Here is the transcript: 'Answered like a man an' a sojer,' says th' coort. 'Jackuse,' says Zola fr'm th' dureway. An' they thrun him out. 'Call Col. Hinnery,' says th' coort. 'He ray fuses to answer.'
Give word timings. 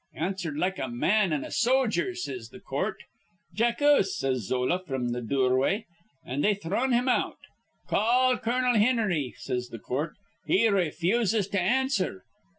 'Answered 0.15 0.57
like 0.57 0.79
a 0.79 0.87
man 0.87 1.31
an' 1.31 1.43
a 1.43 1.51
sojer,' 1.51 2.15
says 2.15 2.49
th' 2.49 2.63
coort. 2.67 3.03
'Jackuse,' 3.53 4.17
says 4.17 4.47
Zola 4.47 4.79
fr'm 4.83 5.09
th' 5.13 5.27
dureway. 5.27 5.85
An' 6.25 6.41
they 6.41 6.55
thrun 6.55 6.91
him 6.91 7.07
out. 7.07 7.37
'Call 7.87 8.37
Col. 8.39 8.73
Hinnery,' 8.77 9.35
says 9.37 9.69
th' 9.69 9.79
coort. 9.79 10.15
'He 10.47 10.67
ray 10.69 10.89
fuses 10.89 11.47
to 11.49 11.61
answer.' 11.61 12.23